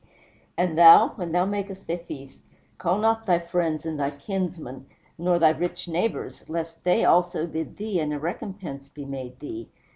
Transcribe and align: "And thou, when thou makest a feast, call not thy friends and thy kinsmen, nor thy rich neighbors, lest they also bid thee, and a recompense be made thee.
"And 0.57 0.79
thou, 0.79 1.09
when 1.09 1.31
thou 1.31 1.45
makest 1.45 1.87
a 1.87 1.95
feast, 1.95 2.41
call 2.79 2.97
not 2.97 3.27
thy 3.27 3.37
friends 3.37 3.85
and 3.85 3.99
thy 3.99 4.09
kinsmen, 4.09 4.87
nor 5.15 5.37
thy 5.37 5.51
rich 5.51 5.87
neighbors, 5.87 6.43
lest 6.49 6.83
they 6.83 7.05
also 7.05 7.45
bid 7.45 7.77
thee, 7.77 7.99
and 7.99 8.11
a 8.11 8.17
recompense 8.17 8.89
be 8.89 9.05
made 9.05 9.39
thee. 9.39 9.69